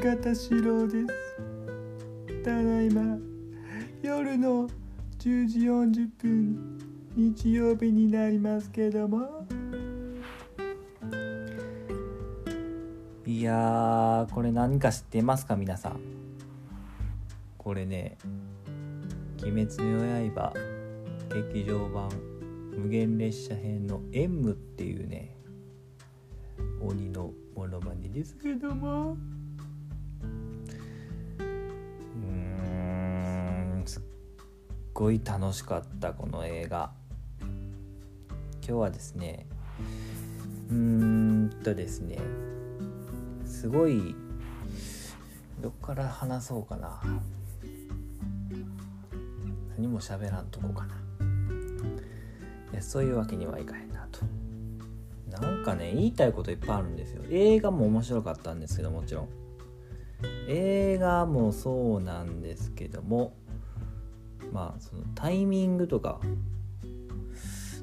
[0.00, 1.06] 方四郎です。
[2.42, 3.18] ただいま
[4.02, 4.66] 夜の
[5.18, 6.78] 10時40分
[7.14, 9.46] 日曜日になりますけども。
[13.26, 16.00] いやこれ何か知ってますか皆さん。
[17.58, 18.16] これね
[19.44, 20.54] 「鬼滅の刃」
[21.52, 22.08] 劇場版
[22.74, 25.36] 無限列車編の「M」っていうね
[26.80, 29.18] 鬼のモノマネですけども。
[35.00, 36.90] ごい楽しかったこの映画。
[37.40, 39.46] 今日はですね
[40.68, 42.18] うーんとですね
[43.46, 44.14] すごい
[45.58, 47.00] どっから話そうかな。
[49.78, 50.94] 何も喋らんとこかな。
[52.74, 54.20] いやそういうわけにはいかへんなと。
[55.30, 57.22] なんかね言いたいこといっぱいあるんですよ。
[57.30, 59.28] 映画も面白かったんですけどもちろん。
[60.46, 63.39] 映画もそうなんですけども
[64.52, 66.20] まあそのタイミングとか。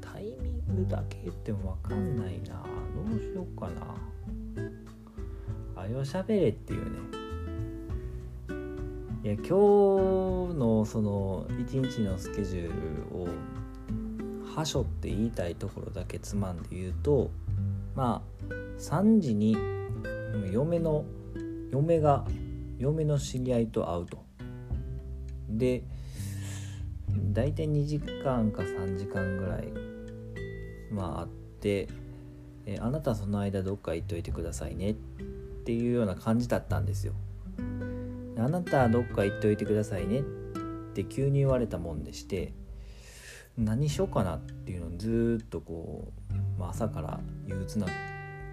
[0.00, 2.62] タイミングだけ言っても分かんないな。
[3.08, 3.94] どうしようかな。
[5.76, 6.98] あよしゃべれっていうね。
[9.24, 9.48] いや今日
[10.54, 13.28] のその一日のスケジュールを
[14.54, 17.30] はしょって言いたいところだけつまんで言うと
[17.94, 19.56] まあ3時に
[20.52, 21.04] 嫁の
[21.70, 22.24] 嫁が
[22.78, 24.24] 嫁の知り合いと会うと。
[25.48, 25.82] で
[27.38, 29.68] 大体2時間か3時間ぐらい
[30.90, 31.28] まあ会っ
[31.60, 31.88] て
[32.66, 34.94] えあなたその間どっか行っといてくださいねっ
[35.64, 37.12] ていうような感じだったんですよ。
[38.38, 40.22] あなたどっか行っといてくださいねっ
[40.94, 42.54] て急に言われたもんでして
[43.56, 47.86] 何しようかなっていうのをずっとこう、まあ、朝から憂鬱な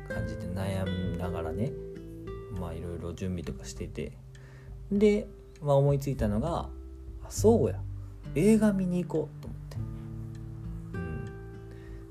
[0.08, 1.72] 感じで悩みながらね
[2.60, 4.12] まあいろいろ準備とかしてて。
[4.92, 5.28] で、
[5.64, 6.70] まあ、思いついたのが
[7.30, 7.80] そうや。
[8.34, 9.78] 映画見に行こうと思って、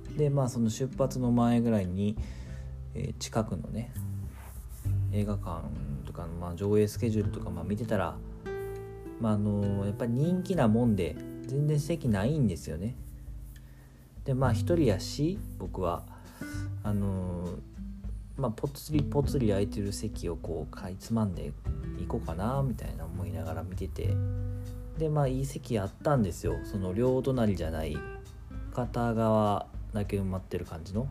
[0.08, 2.16] うん、でまあその出発の前ぐらいに、
[2.94, 3.92] えー近くのね
[5.12, 5.62] 映画館
[6.04, 8.16] とかの、まあ、上映スケジュールとか、まあ、見てたら、
[9.20, 11.16] まあ、あのやっぱり人気なもんで
[11.46, 12.96] 全然席ないんですよね。
[14.24, 16.02] でまあ一人やし僕は
[16.82, 17.50] あの
[18.36, 21.52] まあぽつりぽつり空いてる席をこうかいつまんで
[22.00, 24.14] 行こうかなみたいな思いながら見てて。
[24.98, 26.58] でまあいい席あったんですよ。
[26.64, 27.96] その両隣じゃない
[28.72, 31.08] 片側だけ埋まってる感じの。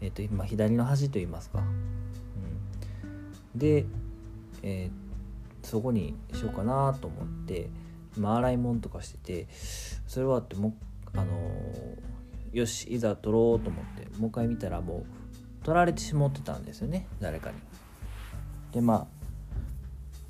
[0.00, 3.86] えっ、と今左の端と言いますか、うん、で、
[4.62, 5.02] えー
[5.62, 7.70] そこにしようかなと思って
[8.16, 9.48] 今洗い物とかしてて
[10.06, 10.76] それ終わっても
[11.14, 12.12] あのー
[12.52, 15.06] よしいざ撮ろうと思ってもう一回見たらも
[15.62, 17.56] う撮られてしまってたんですよね誰かに。
[18.72, 19.21] でまあ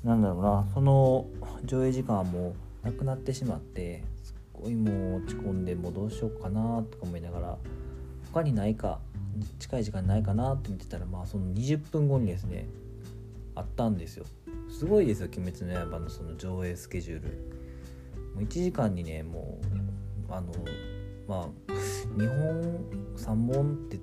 [0.03, 1.27] なんだろうなその
[1.63, 7.57] 上映時間はもうなくなってしまってすっごいもう落ち込んでもうどうしようかなとか思いながら
[8.33, 8.99] 他にないか
[9.59, 12.67] 近い時間ないかなって見てたらまあその20分後にですね
[13.55, 14.25] あったんですよ。
[14.69, 17.29] すごいですよ「鬼滅の刃」のその上映スケジュール。
[18.35, 19.59] もう1時間にねも
[20.29, 20.51] うあの
[21.27, 21.71] まあ
[22.17, 23.99] 2本3本って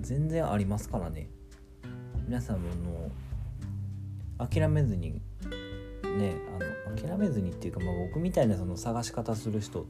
[0.00, 1.30] 全然ありますからね。
[2.26, 3.10] 皆さんもの
[4.46, 5.20] 諦めずに
[6.16, 6.34] ね
[6.88, 9.86] あの諦めずにっていうか、まあ、僕みたいなその探し方する人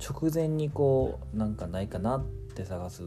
[0.00, 3.02] 直前にこうなんかないかなって探す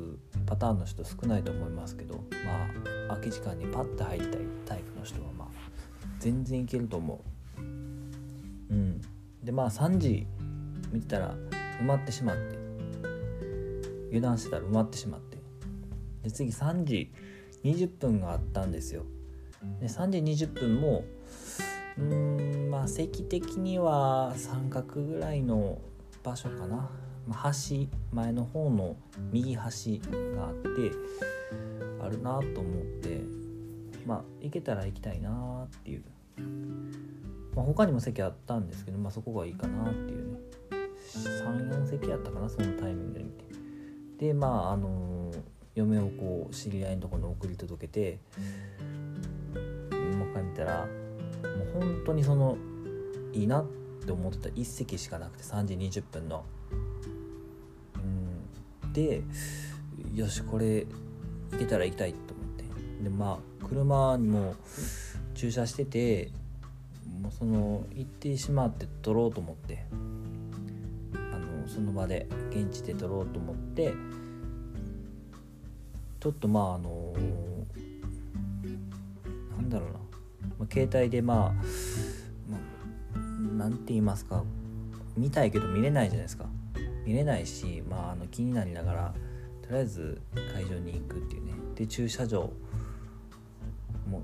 [0.45, 2.15] パターンの人少ないと思いますけど
[2.45, 2.65] ま
[3.09, 5.47] あ空き時間にパッて入りたいタイプの人はまあ
[6.19, 7.21] 全然いけると思
[7.57, 7.61] う。
[7.61, 9.01] うん。
[9.43, 10.25] でまあ3時
[10.91, 11.35] 見てたら
[11.81, 12.57] 埋まってしまって
[14.07, 15.37] 油断してたら埋まってしまって。
[16.23, 17.11] で次3時
[17.63, 19.03] 20分があったんですよ。
[19.79, 21.03] で3時20分も
[21.97, 25.79] うんまあ席的には三角ぐらいの
[26.23, 26.89] 場所かな、
[27.27, 28.95] まあ、端前の方の
[29.31, 30.01] 右端
[30.35, 30.91] があって
[32.01, 33.21] あるなと思って
[34.05, 36.03] まあ行けたら行きたいなっていう、
[37.55, 40.39] まあ、他にも席あったんですけど、まあ、そこがいいかなっていうね。
[41.13, 43.43] 34席やったかなそのタイミングで見て。
[44.17, 45.31] でまああの
[45.75, 48.19] 嫁をこう知り合いのところに送り届けて
[50.33, 52.57] もう一回見たらもう本当にその
[53.31, 53.65] いいなっ
[54.05, 56.43] て思ってた1席しかなくて3時20分の。
[58.83, 59.21] うん、で
[60.13, 60.85] よしこれ
[61.51, 62.63] 行けたら行きたいと思って。
[63.03, 64.55] でまあ車にも
[65.35, 66.31] 駐車してて
[67.21, 69.85] もうその行ってしまって撮ろうと思って。
[71.31, 73.93] あのその場で現地で撮ろうと思って。
[76.19, 77.13] ちょっとまああの
[79.57, 80.02] なんだろうな。
[80.63, 81.53] まあ、携帯でまあ、
[83.55, 84.43] まあ、て言いますか
[85.17, 86.45] 見たいけど見れないじゃないですか。
[87.05, 89.13] 見れないし、まあ、あの気になりながら
[89.61, 90.21] とりあえず
[90.53, 91.51] 会場に行くっていうね。
[91.75, 92.51] で駐車場
[94.09, 94.23] も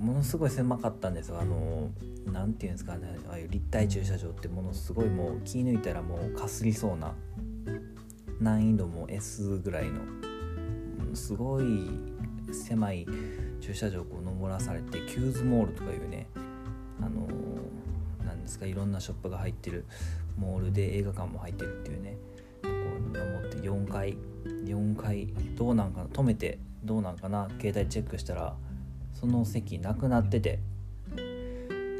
[0.00, 1.90] ものすごい狭かったんですよあの
[2.32, 7.14] 何て言うんですかねああいう立体駐車場ってものすごいもう気抜いたらもうかすりそうな
[8.40, 10.00] 難易度も S ぐらいの
[11.14, 11.90] すごい
[12.52, 13.06] 狭い
[13.60, 16.26] 駐車場をこう登らされてキューズモールとかいうね
[17.00, 17.26] あの
[18.24, 19.84] なんですかいろんなショップが入ってる
[20.36, 22.16] モールで映画館も入ってるっていうね
[22.62, 24.16] こう登って4階
[24.64, 25.26] 4階
[25.56, 28.54] どうなんかな止めてどうなんかな携帯チェックしたら
[29.14, 30.60] その席なくなってて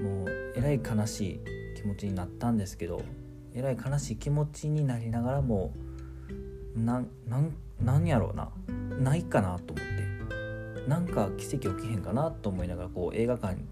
[0.02, 1.40] もうえらい悲しい
[1.76, 3.02] 気持ちになったんですけど
[3.54, 5.72] えらい悲しい気持ちになりながらも
[6.76, 8.50] なんなんなんやろうな
[8.98, 9.97] ないかなと思って。
[10.88, 13.64] なんか奇跡起きへんかなと思いながらこう映画館に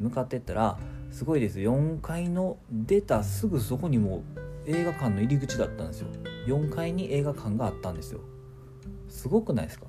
[0.00, 0.78] 向かってったら
[1.12, 4.24] すごいです4階の出たすぐそこにも
[4.66, 6.08] 映画館の入り口だったんですよ。
[6.46, 8.20] 4階に映画館があったんですよ。
[9.10, 9.86] すごくないですか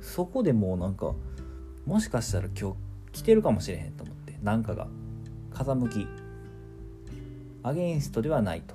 [0.00, 1.14] そこでもうなんか
[1.84, 2.74] もしかしたら今
[3.12, 4.88] 日来てるかもしれへんと思ってなんかが
[5.52, 6.06] 風向き
[7.62, 8.74] アゲインストではないと。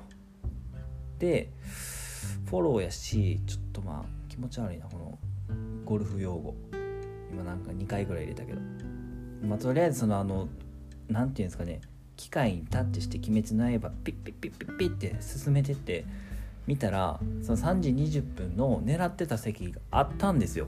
[1.18, 1.50] で
[2.46, 5.18] フォローやしちょっとまあ気持ち悪いなこの
[5.86, 6.56] ゴルフ用語。
[7.32, 8.60] 今なんか2回ぐらい入れたけど。
[9.44, 10.48] まあとりあえずそのあの
[11.10, 11.82] 何て言うんですかね。
[12.16, 16.06] 機械にタッチして「鬼滅の刃」ピッピッピッピッピッって進めてって
[16.68, 20.68] 見たらその3時20分の狙ってた席があったんですよ。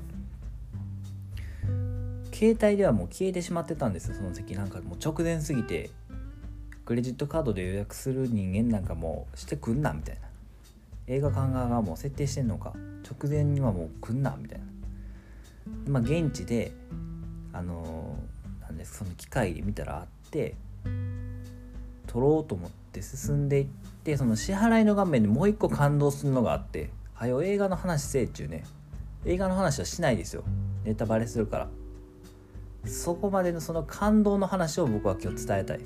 [2.33, 4.15] 携帯ではもう消えてしまってたんですよ。
[4.15, 4.55] その席。
[4.55, 5.91] なんかもう直前すぎて
[6.85, 10.21] クレジットカードで予約する人間なんかもうしてくんなみたいな。
[11.05, 12.73] 映画館側がもう設定してんのか
[13.03, 14.65] 直前にはもう来んなみたいな。
[15.87, 16.73] まあ現地で
[17.51, 18.17] あの
[18.61, 20.55] なんでその機械で見たらあって
[22.07, 23.67] 撮ろうと思って進んでいっ
[24.03, 28.63] てその支払いの画面でもう一個感動するのがあって「はよ映画の話せえ」っちゅうね。
[29.25, 30.43] 映画の話はしないですよ。
[30.83, 31.69] ネタバレするから。
[32.85, 35.79] そこまでのその感動の話を僕は今日伝えたい、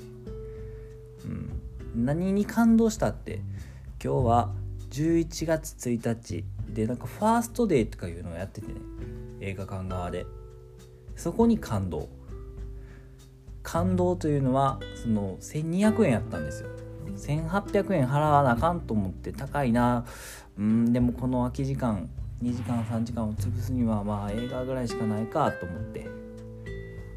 [1.24, 3.40] うん、何に感動したって
[4.02, 4.52] 今日は
[4.90, 8.74] 11月1日でなんかファーストデーとかいうのをやっててね。
[9.40, 10.26] 映画館側で。
[11.16, 12.08] そこに感動。
[13.62, 16.68] 感動というのはその1200円やったんですよ。
[17.16, 20.04] 1800円払わなあかんと思って高いな。
[20.58, 22.08] うんでもこの空き時間
[22.42, 26.06] 2時間3時間を潰すにはまあ映画ぐらいしかないかと思って。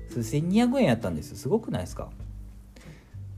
[0.09, 1.37] それ1200円やったんですよ。
[1.37, 2.09] すごくないですか？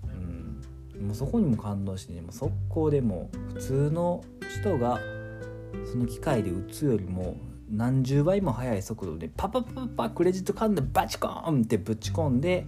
[0.06, 1.08] うん。
[1.08, 4.24] もうそこにも感動して、ね、もう速攻でも普通の
[4.60, 5.00] 人が
[5.92, 7.38] その機械で打つよりも
[7.70, 12.66] 何十倍も速い速度でパパパパパクレジットカードでバチコーンってぶち込んで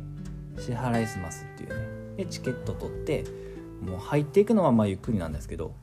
[0.57, 1.95] 支払い済ますっていうね。
[2.17, 3.25] でチケット取って
[3.81, 5.73] もう入っていくのはまあゆっくりなんですけど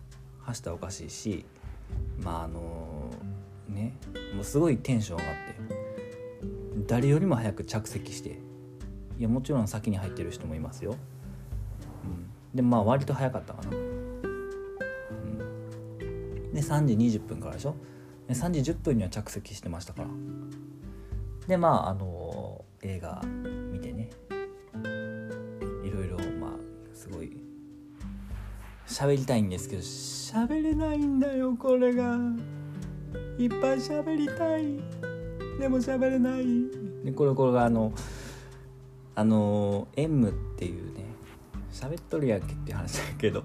[0.40, 1.44] 走ったらおかしいし
[2.22, 3.10] まああの
[3.68, 3.94] ね
[4.34, 5.42] もうすごいテンション上がって
[6.86, 8.38] 誰よりも早く着席して
[9.18, 10.96] いやもちろん先に入ってる人もいますよ、
[12.04, 13.70] うん、でまあ割と早かったかな、
[16.52, 17.74] で3時20分からでしょ？
[18.28, 20.08] で3時10分には着席してましたから。
[21.46, 23.22] でまああの映画
[23.72, 24.10] 見てね。
[25.84, 26.50] いろいろまあ
[26.94, 27.36] すごい
[28.86, 32.16] 喋りたいんですけど喋れないんだよこれが。
[33.38, 34.78] いっぱい喋りたい。
[35.58, 36.44] でも喋れない。
[37.04, 37.92] でこれこれがあの
[39.14, 41.04] あの M っていうね
[41.72, 43.42] 喋っとるやんけっていう話だけど。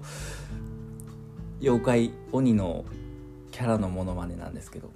[1.60, 2.84] 妖怪鬼の
[3.50, 4.90] キャラのモノマネなんですけど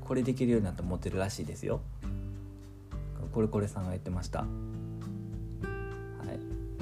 [0.00, 1.80] これできるようになって持ってるらしいですよ。
[3.32, 4.40] これこれさんが言ってました。
[4.40, 4.46] は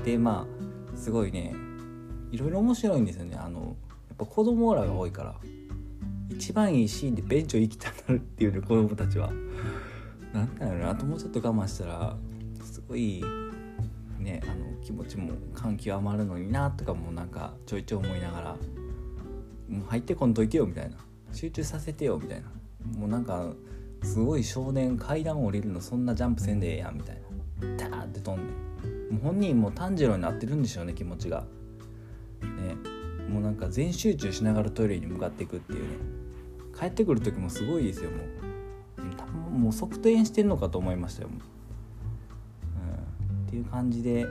[0.00, 0.04] い。
[0.04, 0.46] でま
[0.94, 1.54] あすごいね
[2.32, 3.36] いろいろ面白いんですよね。
[3.36, 5.34] あのやっぱ子供らが多いから
[6.30, 9.30] 一番いいシーンでベンチを行きたくなるっていうね子供たちは。
[10.32, 12.16] なんだろうなあともうちょっと我慢したら
[12.64, 13.22] すごい
[14.18, 18.56] ねあの気持ちも感極まるのになとかもなんかちょいちょい思いながら
[19.70, 20.96] もう入ってこんといてよみたいな。
[21.32, 22.48] 集中させてよみたいな。
[22.98, 23.52] もうなんか
[24.02, 27.16] すごい少年階段降りるのそんなジャンプせんでええやんみたい
[27.60, 27.76] な。
[27.76, 28.52] ダーって飛んで。
[29.12, 31.44] もう本人も炭治郎になってるんでしょうね気持ちが。
[32.42, 32.74] ね。
[33.28, 35.88] もうなんか全集中しながらトイレに向かっていくっていうね。
[36.78, 38.50] 帰ってくる時もすごいですよもう。
[39.50, 41.38] もう側転してるのかと思いましたよも、う。
[43.32, 44.26] うん、っていう感じで。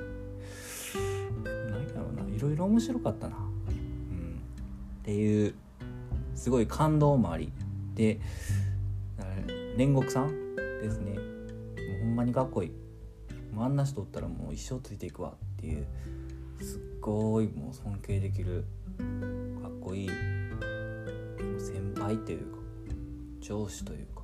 [1.46, 2.36] 何だろうな。
[2.36, 3.36] いろいろ面白かったな、
[5.00, 5.56] っていう
[6.36, 7.52] すごい感動もあり
[7.96, 8.20] で
[9.78, 11.14] 煉獄さんですね。
[11.14, 12.72] もうほんまにかっこいい。
[13.54, 15.86] もうあんな人おったらもう一生ついていくわっていう
[16.62, 18.66] すっごいもう尊敬できる
[19.62, 20.10] かっこいい
[21.58, 22.60] 先輩というか
[23.42, 24.22] 上司というか、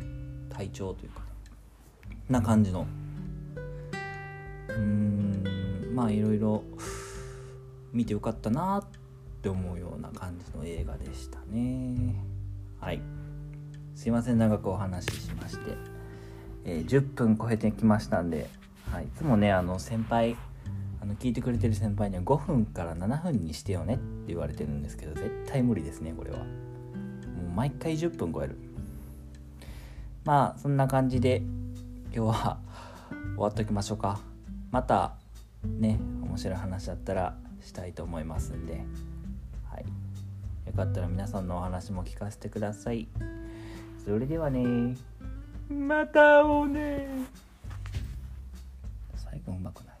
[0.00, 1.22] うん、隊長というか
[2.28, 2.86] な感じの
[4.68, 6.62] うんまあいろいろ
[7.92, 9.03] 見てよかったなって
[9.44, 12.14] って思うような感じの映画でしたね。
[12.80, 13.02] はい。
[13.94, 15.76] すいません長くお話ししまして、
[16.64, 18.48] えー、10分超えてきましたんで、
[18.90, 20.34] はい、いつもねあの先輩
[21.02, 26.38] あの聞いてくれてる先輩には5分から7分にしてよねって言われてるんですけど絶対無理ですねこれは。
[26.38, 26.46] もう
[27.54, 28.56] 毎回10分超える。
[30.24, 31.42] まあそんな感じで
[32.14, 32.58] 今日は
[33.36, 34.20] 終わっときましょうか。
[34.70, 35.16] また
[35.62, 39.13] ね面白い話だったらしたいと思いますんで。
[39.74, 39.84] はい、
[40.66, 43.08] よかったら皆さんのお話も聞かせてください。
[44.04, 44.96] それではね。
[45.68, 47.08] またおね
[49.16, 49.92] 最後うまくな。
[49.92, 49.93] い